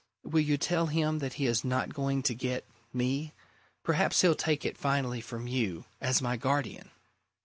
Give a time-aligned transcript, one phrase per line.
[0.23, 3.33] will you tell him that he is not going to get me?
[3.83, 6.89] Perhaps he'll take it finally from you as my guardian."